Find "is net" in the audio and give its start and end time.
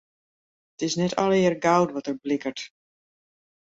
0.87-1.15